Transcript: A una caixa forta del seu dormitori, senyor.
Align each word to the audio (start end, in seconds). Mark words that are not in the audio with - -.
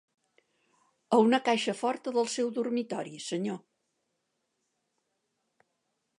A 1.17 1.19
una 1.25 1.39
caixa 1.49 1.75
forta 1.83 2.13
del 2.15 2.31
seu 2.37 2.49
dormitori, 2.57 3.15
senyor. 3.27 3.63